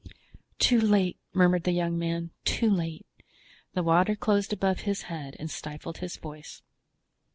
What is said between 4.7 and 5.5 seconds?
his head